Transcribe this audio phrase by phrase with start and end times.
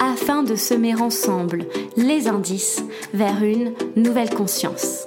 [0.00, 2.82] afin de semer ensemble les indices
[3.14, 5.06] vers une nouvelle conscience.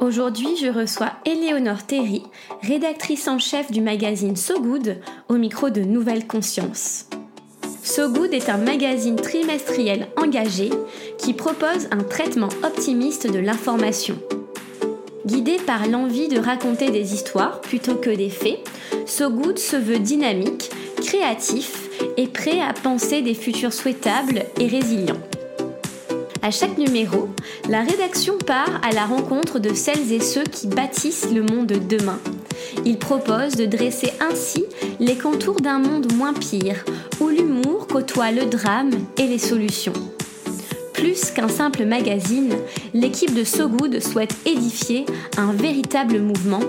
[0.00, 2.22] Aujourd'hui, je reçois Éléonore Terry,
[2.62, 7.06] rédactrice en chef du magazine So Good, au micro de Nouvelle Conscience.
[7.82, 10.70] So Good est un magazine trimestriel engagé
[11.18, 14.18] qui propose un traitement optimiste de l'information
[15.26, 18.60] Guidé par l'envie de raconter des histoires plutôt que des faits,
[19.06, 20.70] So Good se veut dynamique,
[21.02, 25.20] créatif et prêt à penser des futurs souhaitables et résilients.
[26.42, 27.30] À chaque numéro,
[27.70, 31.76] la rédaction part à la rencontre de celles et ceux qui bâtissent le monde de
[31.76, 32.20] demain.
[32.84, 34.66] Il propose de dresser ainsi
[35.00, 36.84] les contours d'un monde moins pire,
[37.20, 39.94] où l'humour côtoie le drame et les solutions.
[40.94, 42.54] Plus qu'un simple magazine,
[42.94, 45.04] l'équipe de So Good souhaite édifier
[45.36, 46.60] un véritable mouvement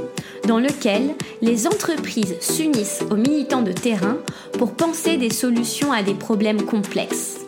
[0.48, 4.18] dans lequel les entreprises s'unissent aux militants de terrain
[4.58, 7.46] pour penser des solutions à des problèmes complexes.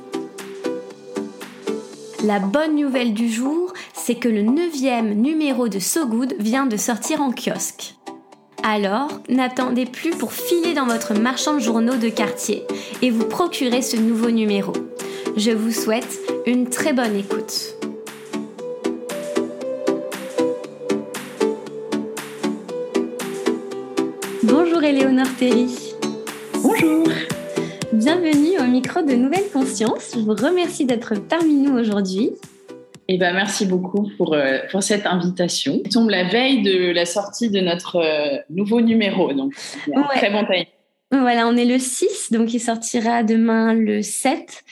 [2.23, 6.78] La bonne nouvelle du jour, c'est que le neuvième numéro de So Good vient de
[6.78, 7.95] sortir en kiosque.
[8.64, 12.64] Alors, n'attendez plus pour filer dans votre marchand de journaux de quartier
[13.02, 14.73] et vous procurer ce nouveau numéro.
[15.38, 17.76] Je vous souhaite une très bonne écoute.
[24.44, 25.67] Bonjour Éléonore Terry.
[26.64, 27.09] Bonjour.
[27.92, 30.12] Bienvenue au micro de Nouvelle Conscience.
[30.16, 32.32] Je vous remercie d'être parmi nous aujourd'hui.
[33.10, 35.82] Eh ben, merci beaucoup pour, euh, pour cette invitation.
[35.86, 39.54] On tombe la veille de la sortie de notre euh, nouveau numéro, donc
[40.16, 40.66] très bon timing.
[41.11, 44.64] Voilà, on est le 6, donc il sortira demain le 7.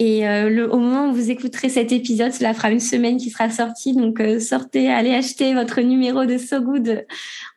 [0.00, 3.48] Et euh, au moment où vous écouterez cet épisode, cela fera une semaine qui sera
[3.48, 3.94] sorti.
[3.94, 7.06] Donc euh, sortez, allez acheter votre numéro de So Good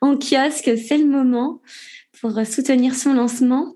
[0.00, 1.60] en kiosque, c'est le moment
[2.20, 3.74] pour soutenir son lancement.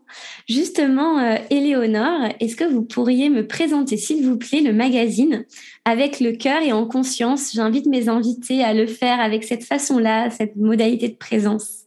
[0.48, 5.44] Justement, euh, Éléonore, est-ce que vous pourriez me présenter, s'il vous plaît, le magazine
[5.84, 7.52] avec le cœur et en conscience?
[7.54, 11.82] J'invite mes invités à le faire avec cette façon-là, cette modalité de présence.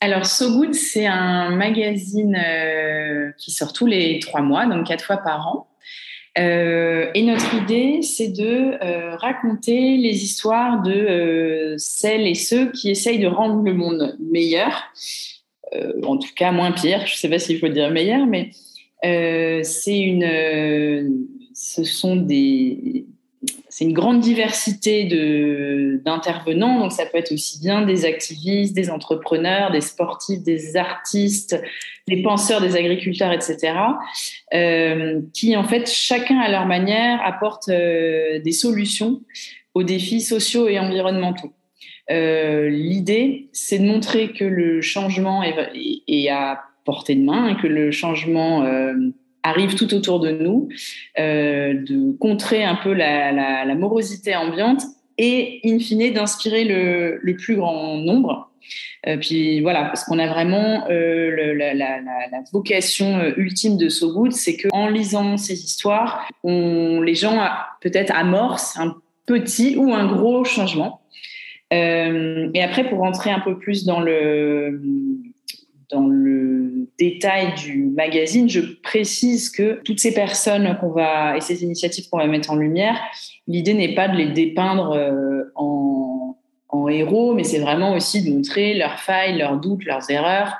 [0.00, 2.38] Alors, So Good, c'est un magazine
[3.38, 5.68] qui sort tous les trois mois, donc quatre fois par an.
[6.36, 12.72] Euh, et notre idée, c'est de euh, raconter les histoires de euh, celles et ceux
[12.72, 14.82] qui essayent de rendre le monde meilleur,
[16.04, 17.06] en tout cas moins pire.
[17.06, 18.50] Je ne sais pas s'il faut dire meilleur, mais
[19.02, 23.06] c'est une, ce sont des,
[23.76, 26.78] c'est une grande diversité de, d'intervenants.
[26.78, 31.60] Donc, ça peut être aussi bien des activistes, des entrepreneurs, des sportifs, des artistes,
[32.06, 33.72] des penseurs, des agriculteurs, etc.,
[34.54, 39.22] euh, qui, en fait, chacun à leur manière, apportent euh, des solutions
[39.74, 41.52] aux défis sociaux et environnementaux.
[42.12, 45.72] Euh, l'idée, c'est de montrer que le changement est,
[46.06, 48.62] est, à portée de main, que le changement
[49.44, 50.68] arrive tout autour de nous,
[51.18, 54.82] euh, de contrer un peu la, la, la, morosité ambiante
[55.18, 58.50] et, in fine, d'inspirer le, le, plus grand nombre.
[59.06, 62.00] Euh, puis voilà, parce qu'on a vraiment euh, le, la, la,
[62.52, 67.46] vocation euh, ultime de So Good, c'est qu'en lisant ces histoires, on, les gens
[67.82, 71.02] peut-être amorcent un petit ou un gros changement.
[71.72, 74.80] Euh, et après, pour rentrer un peu plus dans le
[75.90, 81.62] dans le détail du magazine, je précise que toutes ces personnes qu'on va et ces
[81.62, 82.96] initiatives qu'on va mettre en lumière,
[83.46, 86.36] l'idée n'est pas de les dépeindre euh, en,
[86.90, 90.54] héros, mais c'est vraiment aussi de montrer leurs failles, leurs doutes, leurs erreurs.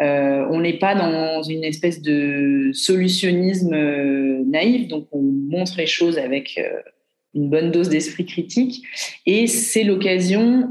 [0.00, 5.86] Euh, on n'est pas dans une espèce de solutionnisme euh, naïf, donc on montre les
[5.86, 6.58] choses avec
[7.34, 8.84] une bonne dose d'esprit critique.
[9.26, 10.68] Et c'est l'occasion,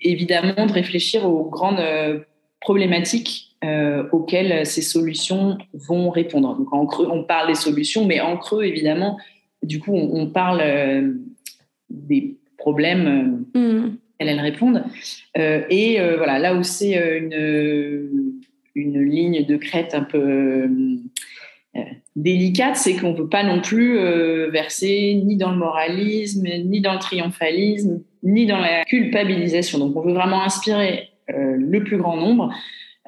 [0.00, 1.82] évidemment, de réfléchir aux grandes
[2.60, 6.56] problématiques euh, auxquelles ces solutions vont répondre.
[6.56, 9.18] Donc en creux, on parle des solutions, mais en creux, évidemment,
[9.62, 11.12] du coup, on, parle euh,
[11.90, 13.84] des problèmes mm.
[13.84, 14.84] auxquels elles répondent.
[15.36, 18.40] Euh, et voilà, là où c'est une,
[18.74, 20.66] une ligne de crête un peu
[22.16, 23.98] délicate, c'est qu'on ne peut pas non plus
[24.50, 29.78] verser ni dans le moralisme, ni dans le triomphalisme, ni dans la culpabilisation.
[29.78, 32.52] Donc on veut vraiment inspirer le plus grand nombre.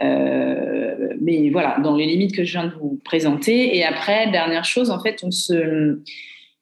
[0.01, 3.77] mais voilà, dans les limites que je viens de vous présenter.
[3.77, 5.99] Et après, dernière chose, en fait, se,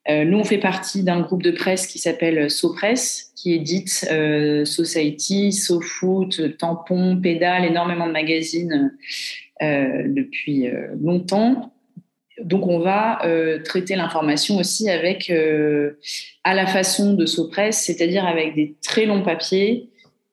[0.09, 5.51] nous, on fait partie d'un groupe de presse qui s'appelle SoPress, qui édite euh, Society,
[5.51, 8.93] SoFoot, Tampon, Pédale, énormément de magazines
[9.61, 10.67] euh, depuis
[11.01, 11.71] longtemps
[12.43, 15.97] donc on va euh, traiter l'information aussi avec euh,
[16.43, 19.89] à la façon de Sopress, c'est-à-dire avec des très longs papiers,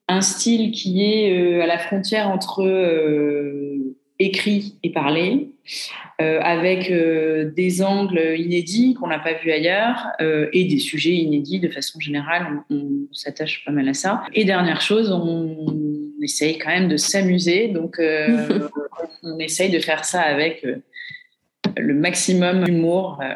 [0.09, 2.65] un style qui est euh, à la frontière entre
[4.19, 5.53] écrit et parlé,
[6.19, 12.01] avec des angles inédits qu'on n'a pas vus ailleurs et des sujets inédits de façon
[12.01, 12.65] générale.
[12.69, 14.25] On, on s'attache pas mal à ça.
[14.35, 15.73] Et dernière chose, on
[16.21, 18.01] essaye quand même de s'amuser, donc
[19.23, 20.67] on essaye de faire ça avec
[21.77, 23.19] le maximum d'humour.
[23.23, 23.35] Euh,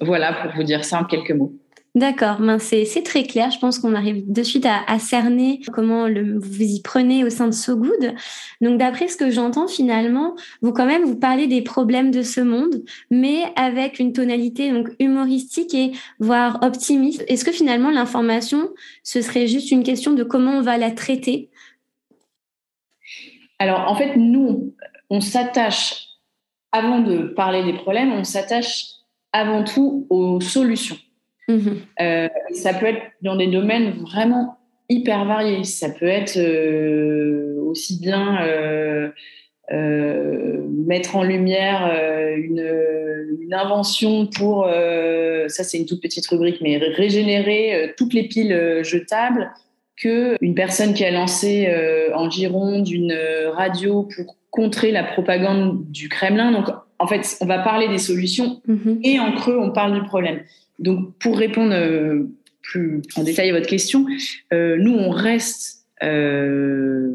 [0.00, 1.54] voilà pour vous dire ça en quelques mots.
[1.94, 3.50] D'accord, ben c'est très clair.
[3.50, 7.52] Je pense qu'on arrive de suite à, cerner comment vous y prenez au sein de
[7.52, 8.14] So Good.
[8.62, 12.40] Donc d'après ce que j'entends finalement, vous quand même vous parlez des problèmes de ce
[12.40, 17.26] monde, mais avec une tonalité donc humoristique et voire optimiste.
[17.28, 18.70] Est-ce que finalement l'information
[19.02, 21.50] ce serait juste une question de comment on va la traiter?
[23.58, 24.74] Alors en fait nous
[25.10, 26.06] on s'attache
[26.72, 28.86] avant de parler des problèmes, on s'attache
[29.30, 30.96] avant tout aux solutions.
[31.48, 31.80] Mhm.
[32.00, 34.58] Euh, ça peut être dans des domaines vraiment
[34.88, 35.64] hyper variés.
[35.64, 39.10] Ça peut être euh, aussi bien euh,
[40.86, 41.90] mettre en lumière
[42.36, 42.62] une,
[43.54, 44.66] invention pour,
[45.48, 49.50] ça c'est une toute petite rubrique, mais régénérer toutes les piles jetables
[50.02, 51.70] que une personne qui a lancé
[52.14, 53.14] en Gironde une
[53.52, 56.64] radio pour contrer la propagande du Kremlin.
[57.02, 59.00] En fait, on va parler des solutions mhm.
[59.02, 60.42] et en creux, on parle du problème.
[60.78, 62.28] Donc, pour répondre euh,
[62.62, 64.06] plus en détail à votre question,
[64.52, 67.10] euh, nous, on reste, euh,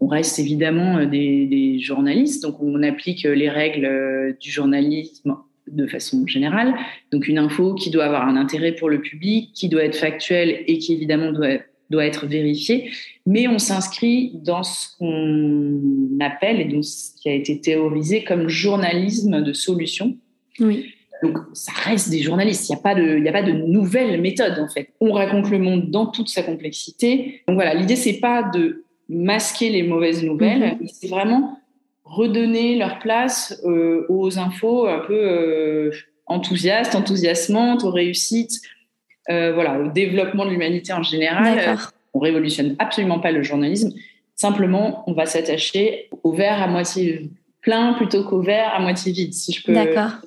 [0.00, 2.42] on reste évidemment des, des, journalistes.
[2.42, 5.36] Donc, on applique les règles du journalisme
[5.70, 6.74] de façon générale.
[7.12, 10.64] Donc, une info qui doit avoir un intérêt pour le public, qui doit être factuelle
[10.66, 11.58] et qui évidemment doit
[11.90, 12.90] doit être vérifié,
[13.26, 18.48] mais on s'inscrit dans ce qu'on appelle et dans ce qui a été théorisé comme
[18.48, 20.16] journalisme de solution.
[20.60, 20.94] Oui.
[21.22, 22.68] Donc, ça reste des journalistes.
[22.68, 24.90] Il n'y a pas de, a pas de nouvelle méthode en fait.
[25.00, 27.42] On raconte le monde dans toute sa complexité.
[27.46, 30.88] Donc voilà, l'idée c'est pas de masquer les mauvaises nouvelles, mhm.
[30.88, 31.58] c'est vraiment
[32.04, 35.90] redonner leur place euh, aux infos un peu euh,
[36.26, 38.60] enthousiastes, enthousiasmantes, aux réussites,
[39.28, 41.58] voilà, au développement de l'humanité en général.
[41.58, 41.76] Euh,
[42.14, 43.92] on révolutionne absolument pas le journalisme.
[44.34, 47.30] Simplement, on va s'attacher au verre à moitié
[47.60, 50.20] plein plutôt qu'au verre à moitié vide, si je peux faire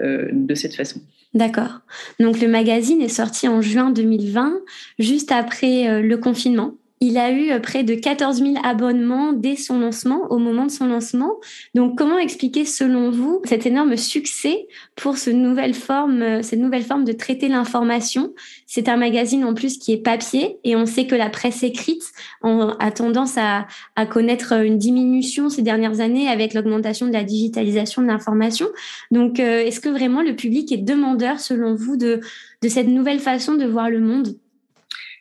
[0.00, 1.00] euh, de cette façon.
[1.34, 1.80] D'accord.
[2.18, 4.54] Donc le magazine est sorti en juin 2020,
[4.98, 6.74] juste après le confinement.
[7.06, 10.70] Il a eu euh, près de 14 000 abonnements dès son lancement, au moment de
[10.70, 11.34] son lancement.
[11.74, 14.66] Donc, comment expliquer, selon vous, cet énorme succès
[14.96, 18.32] pour ce nouvelle forme, euh, cette nouvelle forme de traiter l'information?
[18.66, 22.04] C'est un magazine en plus qui est papier et on sait que la presse écrite
[22.42, 23.66] a tendance à,
[24.06, 28.66] connaître une diminution ces dernières années avec l'augmentation de la digitalisation de l'information.
[29.10, 32.20] Donc, euh, est-ce que vraiment le public est demandeur, selon vous, de
[32.66, 34.36] cette nouvelle façon de voir le monde?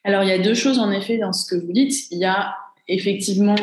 [0.03, 2.11] Alors, il y a deux choses en effet dans ce que vous dites.
[2.11, 2.55] Il y a
[2.87, 3.55] effectivement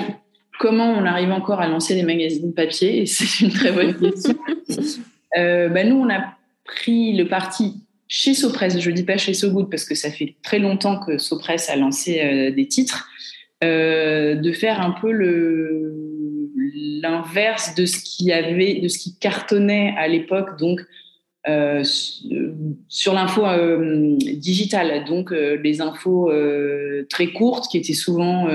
[0.59, 4.35] comment on arrive encore à lancer des magazines papier, et c'est une très bonne question.
[5.39, 7.75] euh, bah, nous, on a pris le parti
[8.09, 11.17] chez Sopress, je ne dis pas chez SoGood parce que ça fait très longtemps que
[11.17, 13.09] Sopress a lancé euh, des titres,
[13.63, 15.13] euh, de faire un peu
[17.01, 20.81] l'inverse de ce qui avait, de ce qui cartonnait à l'époque, donc
[21.49, 21.83] euh,
[22.89, 26.31] sur l'info euh, digitale, donc euh, les infos
[27.09, 28.49] très courtes qui étaient souvent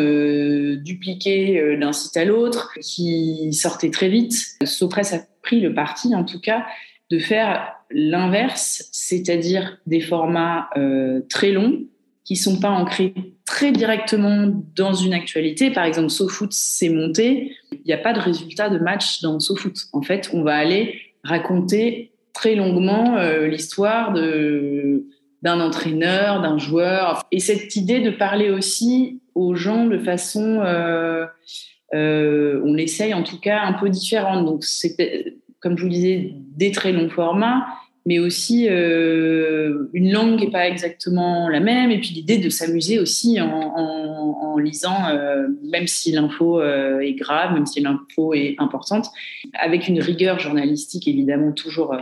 [0.77, 4.33] dupliquées d'un site à l'autre, qui sortaient très vite.
[4.63, 6.65] Sopress a pris le parti, en tout cas,
[7.09, 10.69] de faire l'inverse, c'est-à-dire des formats
[11.29, 11.81] très longs
[12.23, 13.13] qui sont pas ancrés
[13.45, 15.69] très directement dans une actualité.
[15.69, 19.75] Par exemple, SoFoot s'est monté, il n'y a pas de résultat de match dans SoFoot.
[19.93, 25.07] En fait, on va aller raconter très longuement euh, l'histoire de
[25.41, 31.27] d'un entraîneur, d'un joueur, et cette idée de parler aussi aux gens de façon, euh,
[31.93, 34.45] euh, on essaye en tout cas un peu différente.
[34.45, 37.67] Donc c'est comme je vous disais des très longs formats,
[38.05, 42.99] mais aussi une langue qui n'est pas exactement la même, et puis l'idée de s'amuser
[42.99, 44.97] aussi en, en, lisant,
[45.63, 49.07] même si l'info est grave, même si l'info est importante,
[49.53, 51.93] avec une rigueur journalistique évidemment toujours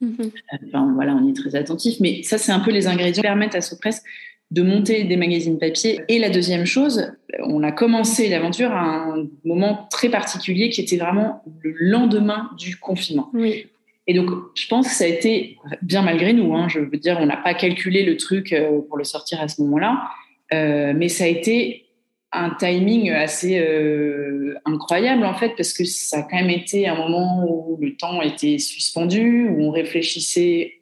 [0.00, 0.30] Mhm.
[0.66, 1.98] Enfin, voilà, on est très attentif.
[2.00, 4.02] Mais ça, c'est un peu les ingrédients qui permettent à Sopress
[4.50, 6.00] de monter des magazines papier.
[6.08, 10.96] Et la deuxième chose, on a commencé l'aventure à un moment très particulier qui était
[10.96, 13.28] vraiment le lendemain du confinement.
[13.34, 13.66] Oui.
[14.08, 16.54] Et donc, je pense que ça a été bien malgré nous.
[16.54, 19.48] Hein, je veux dire, on n'a pas calculé le truc euh, pour le sortir à
[19.48, 20.08] ce moment-là,
[20.54, 21.84] euh, mais ça a été
[22.32, 26.94] un timing assez euh, incroyable en fait, parce que ça a quand même été un
[26.94, 30.72] moment où le temps était suspendu, où on réfléchissait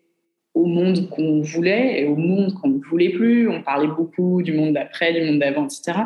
[0.55, 3.49] au monde qu'on voulait et au monde qu'on ne voulait plus.
[3.49, 5.99] On parlait beaucoup du monde d'après, du monde d'avant, etc.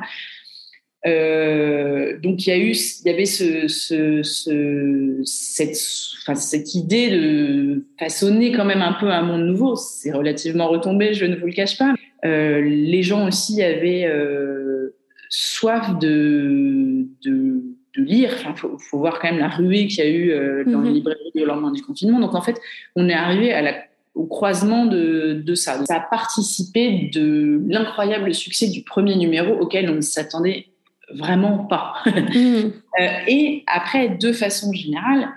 [1.07, 5.79] Euh, donc il y a eu, il y avait ce, ce, ce cette,
[6.23, 9.77] enfin, cette idée de façonner quand même un peu un monde nouveau.
[9.77, 11.95] C'est relativement retombé, je ne vous le cache pas.
[12.25, 14.95] Euh, les gens aussi avaient euh,
[15.31, 17.63] soif de, de,
[17.97, 18.37] de lire.
[18.47, 20.29] Il faut, faut, voir quand même la ruée qu'il y a eu
[20.67, 20.87] dans mm -hmm.
[20.87, 22.21] les librairies au lendemain du confinement.
[22.21, 22.61] Donc en fait,
[22.95, 23.75] on est arrivé à la
[24.15, 25.85] au croisement de, de ça.
[25.87, 30.67] Ça a participé de l'incroyable succès du premier numéro auquel on ne s'attendait
[31.15, 31.95] vraiment pas.
[32.11, 32.73] Mmh.
[33.01, 35.31] euh, et après, de façon générale,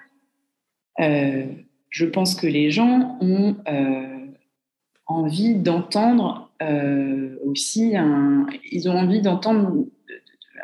[1.00, 1.46] euh,
[1.90, 4.28] je pense que les gens ont euh,
[5.06, 9.86] envie d'entendre euh, aussi, un, ils ont envie d'entendre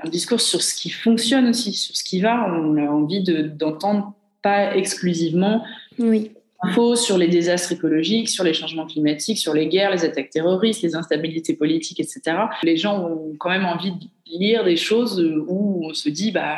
[0.04, 2.51] un discours sur ce qui fonctionne aussi, sur ce qui va.
[2.54, 5.63] On a envie d'entendre pas exclusivement
[5.98, 10.30] oui infos sur les désastres écologiques, sur les changements climatiques, sur les guerres, les attaques
[10.30, 12.22] terroristes, les instabilités politiques, etc.
[12.63, 16.58] Les gens ont quand même envie de lire des choses où on se dit bah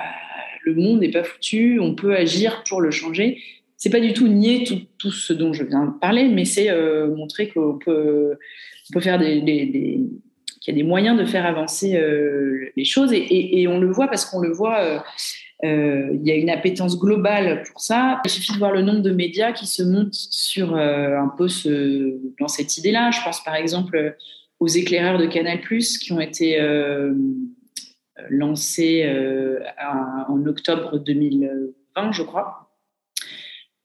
[0.64, 3.42] le monde n'est pas foutu, on peut agir pour le changer.
[3.78, 4.64] C'est pas du tout nier
[5.00, 8.38] tout, ce dont je viens de parler, mais c'est euh, montrer qu'on peut,
[9.00, 9.42] faire des,
[10.62, 14.08] qu'il y a des moyens de faire avancer euh, les choses et, on le voit
[14.08, 14.80] parce qu'on le voit.
[14.80, 15.00] Euh,
[15.64, 18.20] il y a une appétence globale pour ça.
[18.26, 21.48] Il suffit de voir le nombre de médias qui se montent sur euh, un peu
[21.48, 23.12] ce, dans cette idée-là.
[23.12, 24.16] Je pense par exemple
[24.62, 27.14] aux éclaireurs de Canal+, qui ont été euh,
[28.30, 29.60] lancés euh,
[30.30, 32.70] en octobre 2020, je crois.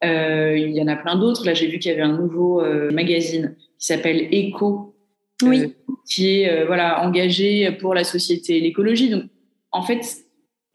[0.04, 1.46] Euh, il y en a plein d'autres.
[1.46, 4.94] Là, j'ai vu qu'il y avait un nouveau magazine qui s'appelle Echo,
[5.42, 5.74] oui.
[6.06, 9.08] qui est voilà engagé pour la société et l'écologie.
[9.08, 9.24] Donc,
[9.72, 10.25] en fait,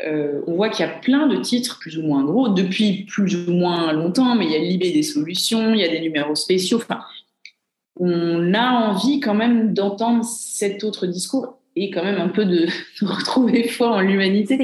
[0.05, 3.47] euh, on voit qu'il y a plein de titres plus ou moins gros depuis plus
[3.47, 6.35] ou moins longtemps, mais il y a Libé des solutions, il y a des numéros
[6.35, 6.77] spéciaux.
[6.77, 7.01] Enfin,
[7.99, 12.65] on a envie quand même d'entendre cet autre discours et quand même un peu de,
[13.01, 14.57] de retrouver foi en l'humanité,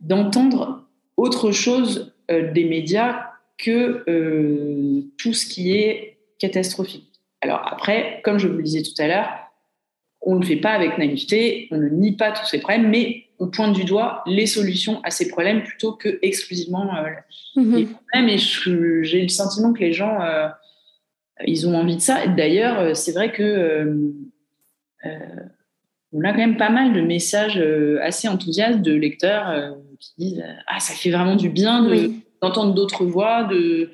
[0.00, 0.84] d'entendre
[1.16, 3.26] autre chose euh, des médias
[3.58, 7.06] que euh, tout ce qui est catastrophique.
[7.42, 9.28] Alors après, comme je vous le disais tout à l'heure,
[10.22, 13.24] on ne le fait pas avec naïveté, on ne nie pas tous ces problèmes, mais
[13.40, 17.08] on pointe du doigt les solutions à ces problèmes plutôt que exclusivement euh,
[17.56, 17.74] mmh.
[17.74, 18.28] les problèmes.
[18.28, 20.48] Et j'ai le sentiment que les gens, euh,
[21.46, 22.26] ils ont envie de ça.
[22.26, 24.12] D'ailleurs, euh, c'est vrai que euh,
[26.12, 27.58] on a quand même pas mal de messages
[28.02, 31.88] assez enthousiastes de lecteurs qui disent ah ça fait vraiment du bien
[32.42, 33.90] d'entendre de, d'autres voix, de,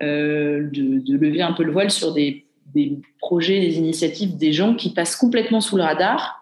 [0.00, 4.74] de, de lever un peu le voile sur des des projets, des initiatives, des gens
[4.74, 6.37] qui passent complètement sous le radar,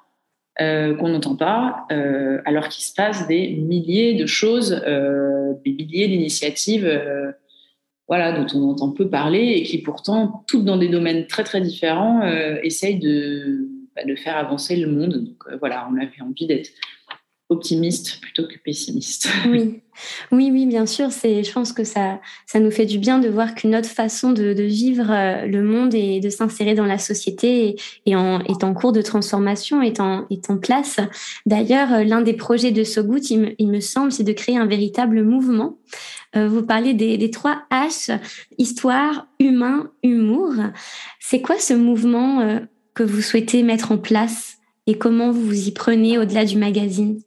[0.61, 5.73] euh, qu'on n'entend pas, euh, alors qu'il se passe des milliers de choses, euh, des
[5.73, 6.91] milliers d'initiatives
[8.09, 11.61] voilà, dont on entend peu parler et qui pourtant, toutes dans des domaines très très
[11.61, 12.23] différents,
[12.63, 15.25] essayent de, bah, de faire avancer le monde.
[15.25, 16.71] Donc voilà, on avait envie d'être
[17.49, 19.29] optimiste plutôt que pessimiste.
[19.49, 19.81] Oui,
[20.33, 21.11] oui, oui, bien sûr.
[21.11, 24.33] C'est, je pense que ça, ça nous fait du bien de voir qu'une autre façon
[24.33, 28.65] de, de, vivre euh, le monde et de s'insérer dans la société est en, est
[28.65, 30.99] en cours de transformation, est en, est en place.
[31.47, 34.59] D'ailleurs, euh, l'un des projets de Sogout, il me, il me semble, c'est de créer
[34.59, 35.79] un véritable mouvement.
[36.35, 38.19] Euh, vous parlez des, des trois H,
[38.59, 40.53] histoire, humain, humour.
[41.21, 42.61] C'est quoi ce mouvement
[42.95, 47.21] que vous souhaitez mettre en place et comment vous vous y prenez au-delà du magazine?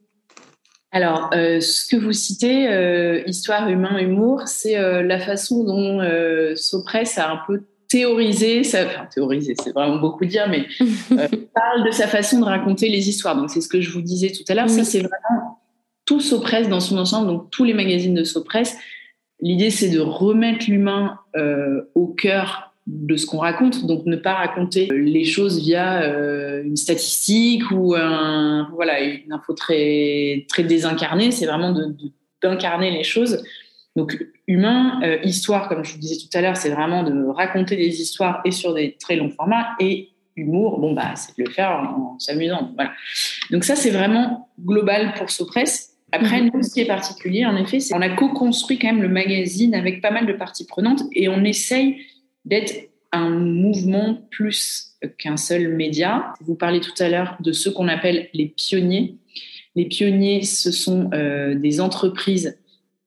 [0.92, 6.00] Alors, euh, ce que vous citez, euh, histoire, humain, humour, c'est euh, la façon dont
[6.00, 10.66] euh, Sopress a un peu théorisé, ça, enfin théorisé, c'est vraiment beaucoup dire, mais
[11.12, 13.36] euh, parle de sa façon de raconter les histoires.
[13.36, 14.66] Donc, c'est ce que je vous disais tout à l'heure.
[14.68, 14.74] Oui.
[14.74, 15.60] Ça, c'est vraiment
[16.06, 18.76] tout Sopress dans son ensemble, donc tous les magazines de Sopress.
[19.40, 24.34] L'idée, c'est de remettre l'humain euh, au cœur de ce qu'on raconte, donc ne pas
[24.34, 31.30] raconter les choses via euh, une statistique ou un, voilà, une info très, très désincarnée,
[31.30, 31.74] c'est vraiment
[32.42, 33.42] d'incarner les choses.
[33.96, 37.76] Donc humain, euh, histoire, comme je vous disais tout à l'heure, c'est vraiment de raconter
[37.76, 41.50] des histoires et sur des très longs formats, et humour, bon bah c'est de le
[41.50, 42.72] faire en, en s'amusant.
[42.74, 42.92] Voilà.
[43.50, 45.88] Donc ça c'est vraiment global pour Sopress.
[46.12, 46.50] Après, mmh.
[46.52, 49.76] nous, ce qui est particulier, en effet, c'est qu'on a co-construit quand même le magazine
[49.76, 51.98] avec pas mal de parties prenantes et on essaye
[52.44, 56.32] d'être un mouvement plus qu'un seul média.
[56.40, 59.16] Vous parlez tout à l'heure de ce qu'on appelle les pionniers.
[59.74, 62.58] Les pionniers, ce sont euh, des entreprises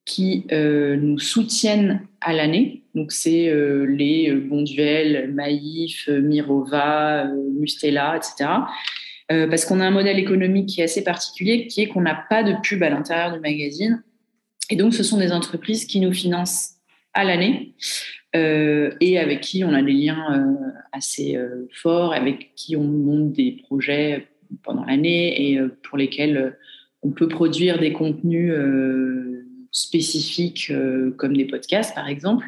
[0.06, 2.84] qui euh, nous soutiennent à l'année.
[2.96, 7.26] Donc, c'est euh, les Bonduel, Maïf, Mirova,
[7.58, 8.50] Mustela, etc.
[9.28, 12.44] parce qu'on a un modèle économique qui est assez particulier, qui est qu'on n'a pas
[12.44, 14.04] de pub à l'intérieur du magazine.
[14.70, 16.76] Et donc, ce sont des entreprises qui nous financent
[17.14, 17.74] à l'année
[18.34, 20.58] et avec qui on a des liens
[20.92, 21.38] assez
[21.72, 24.28] forts, avec qui on monte des projets
[24.64, 26.56] pendant l'année et pour lesquels
[27.04, 32.46] on peut produire des contenus euh, spécifiques euh, comme des podcasts par exemple.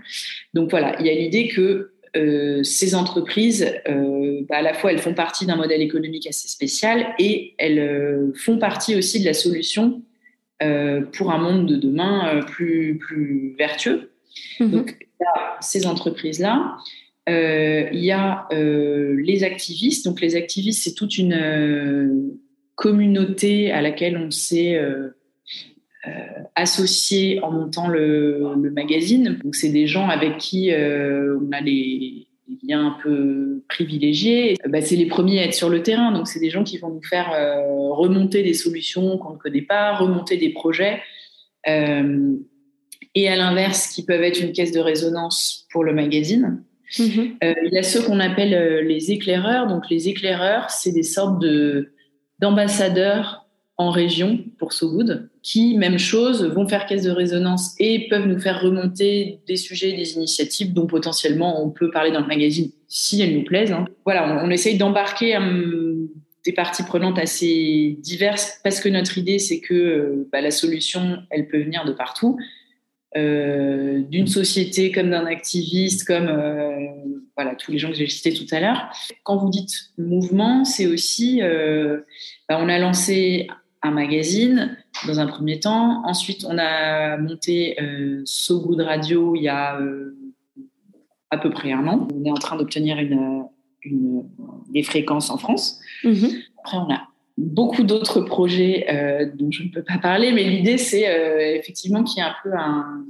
[0.54, 3.74] Donc voilà, il y a l'idée que euh, ces entreprises,
[4.48, 8.58] bah, à la fois elles font partie d'un modèle économique assez spécial et elles font
[8.58, 10.02] partie aussi de la solution
[11.12, 14.12] pour un monde de demain plus, plus vertueux.
[14.60, 14.70] Mm-hmm.
[14.70, 15.05] Donc
[15.62, 16.78] ces entreprises-là.
[17.28, 20.06] il y a les activistes.
[20.06, 22.36] Donc les activistes, c'est toute une
[22.76, 25.10] communauté à laquelle on s'est euh,
[26.08, 26.12] euh,
[26.56, 29.40] associé en montant le, magazine.
[29.44, 32.28] Donc, c'est des gens avec qui euh, on a les,
[32.64, 34.56] liens un peu privilégiés.
[34.68, 36.12] Bah, c'est les premiers à être sur le terrain.
[36.12, 37.32] Donc, c'est des gens qui vont nous faire
[37.92, 41.02] remonter des solutions qu'on ne connaît pas, remonter des projets.
[43.16, 46.64] Et à l'inverse, qui peuvent être une caisse de résonance pour le magazine.
[46.98, 47.56] Mm-hmm.
[47.66, 49.68] il y a ceux qu'on appelle les éclaireurs.
[49.68, 51.92] Donc, les éclaireurs, c'est des sortes de
[52.40, 53.46] d'ambassadeurs
[53.78, 58.28] en région pour So Good, qui, même chose, vont faire caisse de résonance et peuvent
[58.28, 62.72] nous faire remonter des sujets, des initiatives dont potentiellement on peut parler dans le magazine
[62.88, 63.74] si elles nous plaisent.
[63.74, 63.86] Hein.
[64.06, 66.08] Voilà, on, essaye d'embarquer hum,
[66.46, 71.18] des parties prenantes assez diverses parce que notre idée, c'est que euh, bah, la solution,
[71.30, 72.38] elle peut venir de partout.
[73.18, 76.88] Euh, d'une société comme d'un activiste, comme euh,
[77.38, 78.90] voilà tous les gens que j'ai cités tout à l'heure.
[79.24, 82.02] Quand vous dites mouvement, c'est aussi euh,
[82.50, 83.48] bah, on a lancé
[83.82, 86.06] un magazine dans un premier temps.
[86.06, 87.78] Ensuite, on a monté
[88.26, 89.80] So Good Radio il y a
[91.30, 92.10] à peu près un an.
[92.14, 93.46] On est en train d'obtenir une,
[94.74, 95.80] des fréquences en France.
[96.04, 96.44] Mm-hmm.
[96.60, 100.78] Après, on a beaucoup d'autres projets euh, dont je ne peux pas parler, mais l'idée,
[100.78, 103.06] c'est euh, effectivement qu'il y ait un peu un,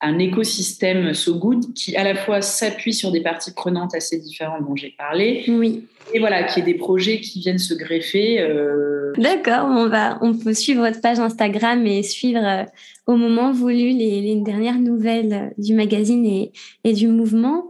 [0.00, 4.66] un écosystème so good qui à la fois s'appuie sur des parties prenantes assez différentes
[4.66, 5.44] dont j'ai parlé.
[5.48, 5.86] Oui.
[6.12, 8.40] Et voilà, qui est des projets qui viennent se greffer.
[8.40, 9.12] Euh...
[9.16, 12.66] D'accord, on va, on peut suivre votre page Instagram et suivre
[13.06, 16.52] au moment voulu les, les, dernières nouvelles du magazine et,
[16.84, 17.68] et du mouvement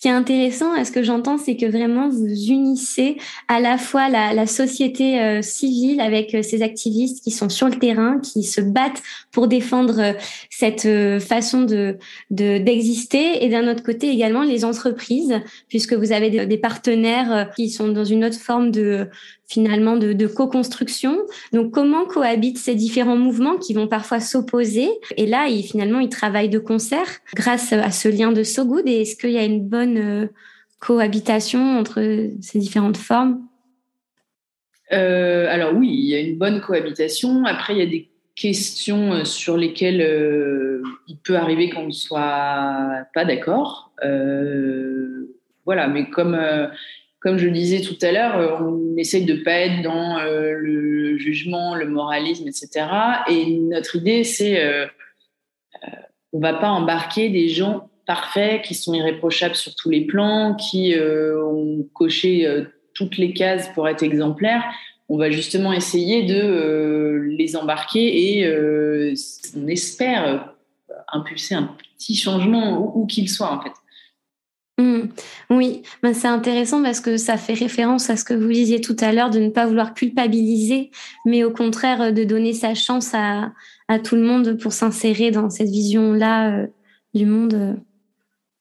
[0.00, 4.32] qui est intéressant, ce que j'entends, c'est que vraiment vous unissez à la fois la,
[4.32, 8.62] la société euh, civile avec euh, ces activistes qui sont sur le terrain, qui se
[8.62, 10.12] battent pour défendre euh,
[10.48, 10.88] cette
[11.20, 11.98] façon de
[12.30, 17.68] d'exister, et d'un autre côté également les entreprises, puisque vous avez des, des partenaires qui
[17.68, 19.08] sont dans une autre forme de
[19.50, 21.18] finalement de, de co-construction.
[21.52, 24.88] Donc comment cohabitent ces différents mouvements qui vont parfois s'opposer?
[25.16, 28.86] Et là, ils, finalement, ils travaillent de concert grâce à ce lien de So Good.
[28.86, 30.26] Et est-ce qu'il y a une bonne euh,
[30.80, 33.46] cohabitation entre ces différentes formes?
[34.92, 37.44] Euh, Alors oui, il y a une bonne cohabitation.
[37.44, 40.00] Après, il y a des questions euh, sur lesquelles
[41.08, 43.92] il peut arriver qu'on ne soit pas d'accord.
[45.64, 46.38] voilà, mais comme
[47.20, 51.86] comme je disais tout à l'heure, on essaye de pas être dans le jugement, le
[51.86, 52.86] moralisme, etc.
[53.28, 54.88] Et notre idée, c'est
[56.32, 60.96] on va pas embarquer des gens parfaits, qui sont irréprochables sur tous les plans, qui
[60.96, 64.64] euh, ont coché euh, toutes les cases pour être exemplaires.
[65.08, 68.52] On va justement essayer de euh, les embarquer et
[69.56, 70.52] on espère
[71.12, 73.72] impulser un petit changement où, qu'il soit en fait.
[74.78, 75.08] Mmh.
[75.50, 78.96] Oui, ben c'est intéressant parce que ça fait référence à ce que vous disiez tout
[78.98, 80.90] à l'heure de ne pas vouloir culpabiliser,
[81.24, 83.52] mais au contraire de donner sa chance à,
[83.86, 86.66] à tout le monde pour s'insérer dans cette vision-là
[87.14, 87.80] du monde.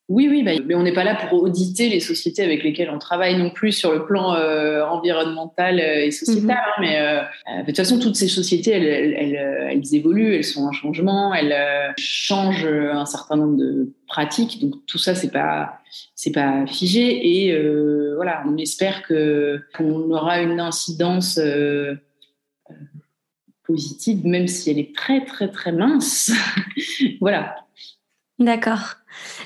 [0.10, 2.98] Oui, oui, bah, mais on n'est pas là pour auditer les sociétés avec lesquelles on
[2.98, 6.48] travaille non plus sur le plan euh, environnemental euh, et sociétal.
[6.48, 6.52] Mhm.
[6.52, 7.22] Hein, mais euh,
[7.62, 11.56] de toute façon, toutes ces sociétés, elles, elles, elles, évoluent, elles sont en changement, elles
[12.00, 14.60] changent un certain nombre de pratiques.
[14.60, 15.78] Donc tout ça, c'est pas
[16.16, 17.46] c'est pas figé.
[17.46, 17.62] Et
[18.16, 21.40] voilà, on espère que qu'on aura une incidence
[23.64, 26.32] positive, même si elle est très très très mince.
[27.22, 27.58] voilà.
[28.40, 28.99] D'accord.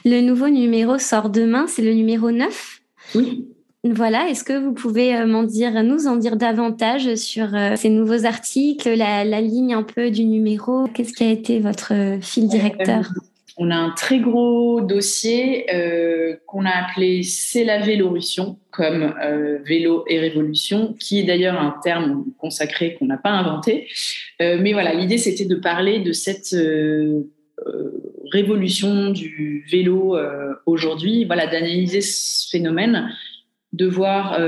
[0.05, 2.81] Le nouveau numéro sort demain, c'est le numéro 9.
[3.15, 3.47] Oui.
[3.85, 7.89] Voilà, est-ce que vous pouvez euh, m'en dire, nous en dire davantage sur euh, ces
[7.89, 10.87] nouveaux articles, la, ligne un peu du numéro?
[10.93, 13.11] Qu'est-ce qui a été votre euh, fil directeur?
[13.57, 19.59] On a un très gros dossier euh, qu'on a appelé C'est la Vélorussion, comme euh,
[19.63, 23.87] vélo et révolution, qui est d'ailleurs un terme consacré qu'on n'a pas inventé.
[24.41, 26.55] Euh, mais voilà, l'idée c'était de parler de cette
[28.31, 30.17] révolution du vélo
[30.65, 33.09] aujourd'hui, voilà, d'analyser ce phénomène,
[33.73, 34.39] de voir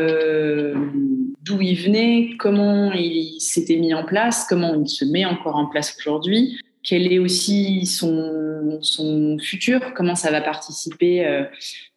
[1.46, 5.68] d'où il venait, comment il s'était mis en place, comment il se met encore en
[5.68, 11.44] place aujourd'hui, quel est aussi son, futur, comment ça va participer euh,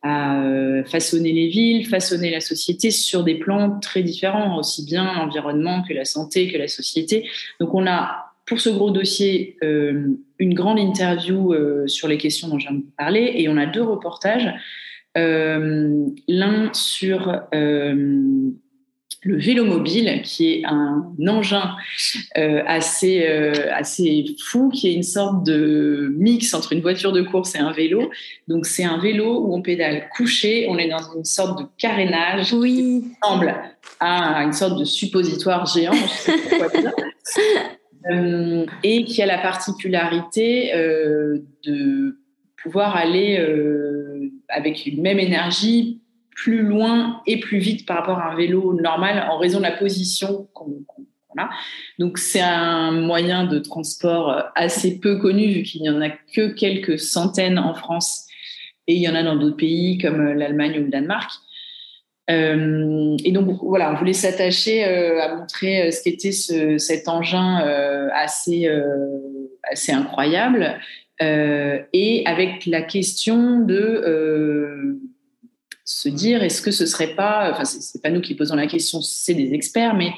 [0.02, 5.14] à euh, façonner les villes, façonner la société sur des plans très différents, aussi bien
[5.14, 7.28] l'environnement que la santé, que la société.
[7.60, 10.08] Donc on a pour ce gros dossier euh,
[10.38, 11.54] une grande interview
[11.86, 14.48] sur les questions dont je viens de vous parler et on a deux reportages.
[15.14, 17.42] L'un sur
[19.22, 21.76] le vélo mobile, qui est un engin
[22.36, 27.22] euh, assez, euh, assez fou, qui est une sorte de mix entre une voiture de
[27.22, 28.10] course et un vélo.
[28.46, 32.52] Donc c'est un vélo où on pédale couché, on est dans une sorte de carénage
[32.52, 32.76] oui.
[32.76, 33.54] qui ressemble
[33.98, 36.92] à une sorte de suppositoire géant, je sais pas quoi dire.
[38.10, 40.72] Euh, et qui a la particularité
[41.64, 42.18] de
[42.62, 43.38] pouvoir aller
[44.48, 46.00] avec une même énergie
[46.34, 49.72] plus loin et plus vite par rapport à un vélo normal en raison de la
[49.72, 50.84] position qu'on
[51.36, 51.50] a.
[51.98, 56.52] Donc c'est un moyen de transport assez peu connu vu qu'il n'y en a que
[56.52, 58.28] quelques centaines en France
[58.86, 61.30] et il y en a dans d'autres pays comme l'Allemagne ou le Danemark.
[62.30, 67.08] Euh, et donc voilà, on voulait s'attacher euh, à montrer euh, ce qu'était ce, cet
[67.08, 67.58] engin
[68.12, 68.68] assez,
[69.70, 70.78] assez incroyable
[71.20, 74.98] et avec la question de
[75.84, 79.00] se dire est-ce que ce serait pas, enfin c'est pas nous qui posons la question,
[79.00, 80.12] c'est des experts, mais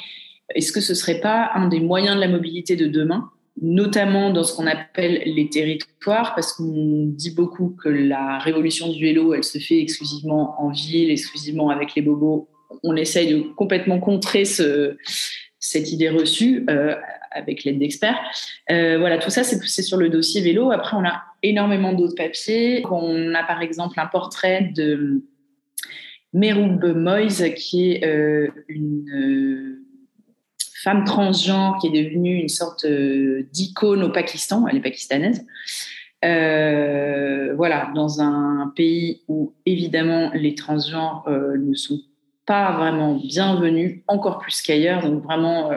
[0.55, 4.42] est-ce que ce serait pas un des moyens de la mobilité de demain, notamment dans
[4.42, 9.44] ce qu'on appelle les territoires, parce qu'on dit beaucoup que la révolution du vélo, elle
[9.44, 12.49] se fait exclusivement en ville, exclusivement avec les bobos.
[12.83, 14.96] On essaye de complètement contrer ce,
[15.59, 16.94] cette idée reçue euh,
[17.31, 18.18] avec l'aide d'experts.
[18.70, 20.70] Euh, voilà, tout ça, c'est sur le dossier vélo.
[20.70, 22.85] Après, on a énormément d'autres papiers.
[22.90, 25.23] On a par exemple un portrait de
[26.33, 29.80] Meroub Moïse, qui est euh, une euh,
[30.83, 34.66] femme transgenre qui est devenue une sorte euh, d'icône au Pakistan.
[34.69, 35.47] Elle est pakistanaise.
[36.23, 42.01] voilà, dans un pays où évidemment les transgenres ne sont
[42.47, 45.71] pas vraiment bienvenus, encore plus qu'ailleurs, donc vraiment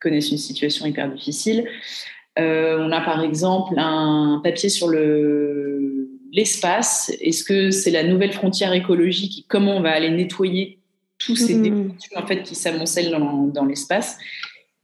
[0.00, 1.68] connaissent une situation hyper difficile.
[2.36, 5.72] on a par exemple un papier sur le
[6.32, 10.78] l'espace Est-ce que c'est la nouvelle frontière écologique comment on va aller nettoyer
[11.26, 11.94] tous ces mmh.
[12.16, 14.18] en fait qui s'amoncellent dans, l'espace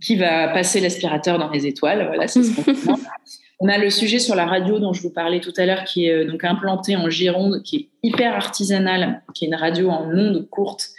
[0.02, 2.96] Qui va passer l'aspirateur dans les étoiles Voilà, c'est ce qu'on
[3.60, 6.06] On a le sujet sur la radio dont je vous parlais tout à l'heure, qui
[6.06, 10.08] est euh, donc implanté en Gironde, qui est hyper artisanale, qui est une radio en
[10.08, 10.90] ondes courtes,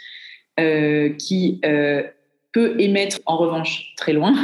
[0.58, 2.02] euh, qui euh,
[2.52, 4.34] peut émettre en revanche très loin,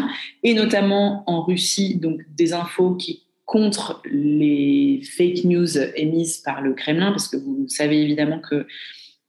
[0.43, 6.75] et notamment en Russie, donc des infos qui contre les fake news émises par le
[6.75, 8.67] Kremlin, parce que vous savez évidemment que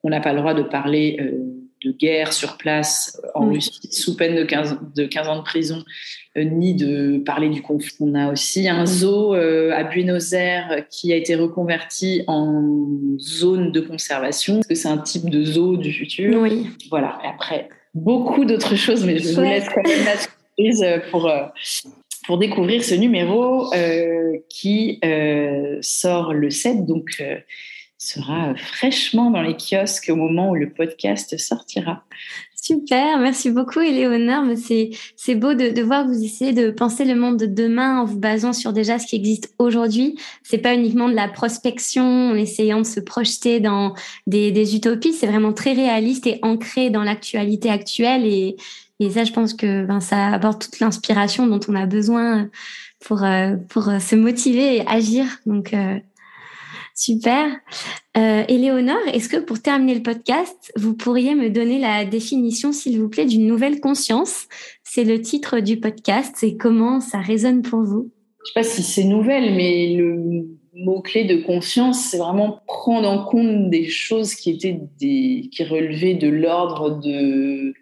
[0.03, 1.43] on n'a pas le droit de parler euh,
[1.84, 5.44] de guerre sur place euh, en Russie sous peine de 15, de 15 ans de
[5.44, 5.84] prison,
[6.38, 7.96] euh, ni de parler du conflit.
[8.00, 12.88] On a aussi un zoo à Buenos Aires qui a été reconverti en
[13.20, 16.42] zone de conservation, parce que c'est un type de zoo du futur?
[16.42, 16.68] Oui.
[16.90, 17.20] Voilà.
[17.24, 21.30] Et après, beaucoup d'autres choses, mais je vous laisse quand même la surprise pour,
[22.28, 27.38] pour découvrir ce numéro euh, qui euh, sort le 7, donc euh,
[27.97, 32.03] sera fraîchement dans les kiosques au moment où le podcast sortira.
[32.62, 34.43] Super, merci beaucoup Éléonore.
[34.57, 38.05] C'est beau de, de, voir que vous essayez de penser le monde de demain en
[38.05, 40.17] vous basant sur déjà ce qui existe aujourd'hui.
[40.43, 43.93] C'est pas uniquement de la prospection en essayant de se projeter dans
[44.25, 45.13] des, des utopies.
[45.13, 48.57] C'est vraiment très réaliste et ancré dans l'actualité actuelle et,
[48.99, 52.49] et ça, je pense que ben, ça apporte toute l'inspiration dont on a besoin
[52.99, 55.25] pour, euh, pour euh, se motiver et agir.
[55.45, 55.99] Donc, euh,
[56.97, 57.51] super.
[58.17, 62.99] Euh, Éléonore, est-ce que pour terminer le podcast, vous pourriez me donner la définition, s'il
[62.99, 64.47] vous plaît, d'une nouvelle conscience?
[64.83, 68.12] C'est le titre du podcast et comment ça résonne pour vous?
[68.45, 73.07] Je ne sais pas si c'est nouvelle, mais le mot-clé de conscience, c'est vraiment prendre
[73.07, 77.73] en compte des choses qui étaient des, qui relevaient de l'ordre de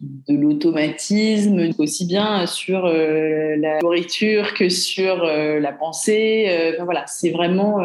[0.00, 6.46] de l'automatisme, aussi bien sur euh, la nourriture que sur euh, la pensée.
[6.48, 7.78] Euh, voilà, c'est vraiment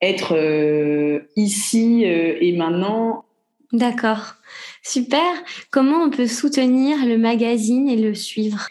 [0.00, 3.24] être ici et maintenant.
[3.72, 4.34] D'accord,
[4.82, 5.22] super.
[5.70, 8.68] Comment on peut soutenir le magazine et le suivre?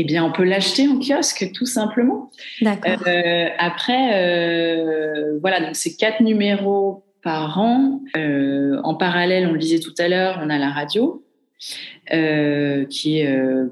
[0.00, 2.30] Eh bien, on peut l'acheter en kiosque, tout simplement.
[2.62, 3.02] D'accord.
[3.08, 8.00] Euh, après, euh, voilà, donc c'est quatre numéros par an.
[8.16, 11.24] Euh, en parallèle, on le disait tout à l'heure, on a la radio.
[12.90, 13.24] qui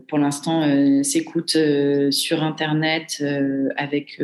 [0.08, 0.64] pour l'instant
[1.04, 1.56] s'écoute
[2.10, 3.22] sur internet
[3.76, 4.20] avec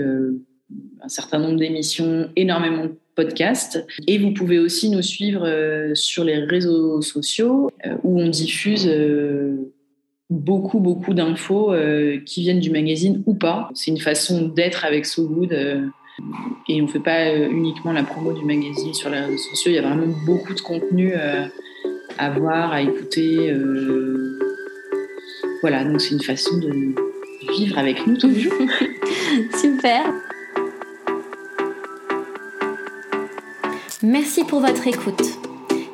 [1.03, 3.85] un certain nombre d'émissions, énormément de podcasts.
[4.07, 5.47] Et vous pouvez aussi nous suivre
[5.95, 7.71] sur les réseaux sociaux
[8.03, 8.89] où on diffuse
[10.33, 13.71] beaucoup, beaucoup d'infos euh, qui viennent du magazine ou pas.
[13.75, 15.53] C'est une façon d'être avec So Good.
[15.53, 15.87] Euh,
[16.69, 19.71] et on ne fait pas euh, uniquement la promo du magazine sur les réseaux sociaux.
[19.71, 21.13] Il y a vraiment beaucoup de contenu
[22.19, 23.55] à voir, à écouter.
[25.61, 26.95] Voilà, donc c'est une façon de
[27.57, 28.53] vivre avec nous tous les jours.
[29.61, 30.13] Super.
[34.05, 35.23] Merci pour votre écoute.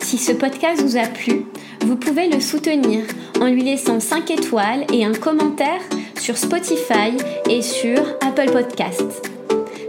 [0.00, 1.44] Si ce podcast vous a plu,
[1.82, 3.04] vous pouvez le soutenir
[3.38, 5.82] en lui laissant 5 étoiles et un commentaire
[6.18, 7.12] sur Spotify
[7.50, 9.28] et sur Apple Podcasts.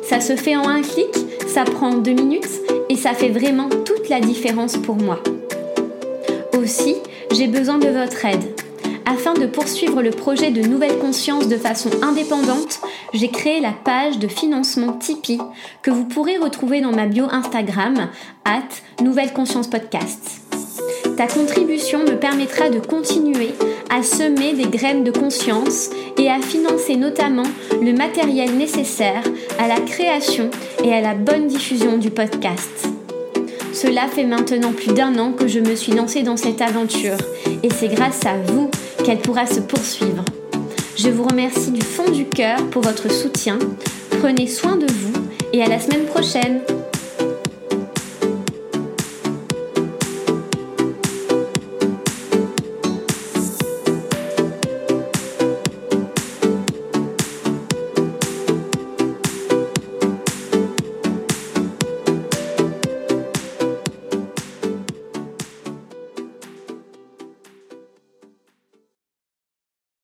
[0.03, 1.15] Ça se fait en un clic,
[1.47, 5.23] ça prend 2 minutes et ça fait vraiment toute la différence pour moi.
[6.57, 6.95] Aussi,
[7.31, 8.58] j'ai besoin de votre aide.
[9.11, 12.79] Afin de poursuivre le projet de Nouvelle Conscience de façon indépendante,
[13.11, 15.39] j'ai créé la page de financement Tipeee
[15.81, 18.09] que vous pourrez retrouver dans ma bio Instagram,
[18.45, 20.41] at Nouvelle Conscience Podcast.
[21.17, 23.49] Ta contribution me permettra de continuer
[23.89, 27.47] à semer des graines de conscience et à financer notamment
[27.81, 29.23] le matériel nécessaire
[29.57, 30.51] à la création
[30.83, 32.89] et à la bonne diffusion du podcast.
[33.73, 37.17] Cela fait maintenant plus d'un an que je me suis lancée dans cette aventure
[37.63, 38.68] et c'est grâce à vous
[39.03, 40.23] qu'elle pourra se poursuivre.
[40.97, 43.57] Je vous remercie du fond du cœur pour votre soutien.
[44.21, 45.13] Prenez soin de vous
[45.53, 46.61] et à la semaine prochaine.